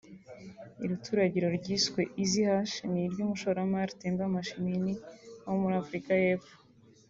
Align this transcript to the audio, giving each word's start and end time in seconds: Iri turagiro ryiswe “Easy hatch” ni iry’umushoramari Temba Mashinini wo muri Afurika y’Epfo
Iri 0.83 0.95
turagiro 1.05 1.47
ryiswe 1.57 2.01
“Easy 2.23 2.41
hatch” 2.49 2.75
ni 2.91 2.99
iry’umushoramari 3.05 3.97
Temba 4.01 4.33
Mashinini 4.35 4.93
wo 5.45 5.53
muri 5.61 5.75
Afurika 5.83 6.11
y’Epfo 6.23 6.53